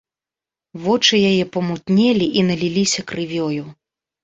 Вочы 0.85 1.19
яе 1.33 1.43
памутнелі 1.59 2.31
і 2.41 2.45
наліліся 2.49 3.01
крывёю. 3.15 3.63